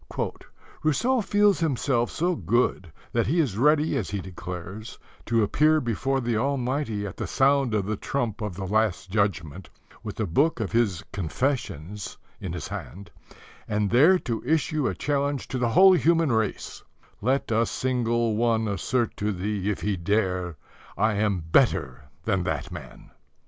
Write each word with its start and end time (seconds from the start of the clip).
"Rousseau 0.81 1.21
feels 1.21 1.59
himself 1.59 2.09
so 2.09 2.35
good 2.35 2.91
that 3.11 3.27
he 3.27 3.39
is 3.39 3.55
ready, 3.55 3.95
as 3.95 4.09
he 4.09 4.19
declares, 4.19 4.97
to 5.27 5.43
appear 5.43 5.79
before 5.79 6.19
the 6.19 6.35
Almighty 6.37 7.05
at 7.05 7.17
the 7.17 7.27
sound 7.27 7.75
of 7.75 7.85
the 7.85 7.97
trump 7.97 8.41
of 8.41 8.55
the 8.55 8.65
Last 8.65 9.11
Judgment, 9.11 9.69
with 10.01 10.15
the 10.15 10.25
book 10.25 10.59
of 10.59 10.71
his 10.71 11.03
Confessions 11.11 12.17
in 12.39 12.51
his 12.51 12.67
hand, 12.67 13.11
and 13.67 13.91
there 13.91 14.17
to 14.17 14.41
issue 14.43 14.87
a 14.87 14.95
challenge 14.95 15.47
to 15.49 15.59
the 15.59 15.69
whole 15.69 15.93
human 15.93 16.31
race, 16.31 16.81
'Let 17.21 17.51
a 17.51 17.67
single 17.67 18.35
one 18.35 18.67
assert 18.67 19.15
to 19.17 19.31
Thee 19.31 19.69
if 19.69 19.81
he 19.81 19.97
dare: 19.97 20.57
"I 20.97 21.13
am 21.13 21.43
better 21.51 22.05
than 22.23 22.41
that 22.45 22.71
man."'" 22.71 23.11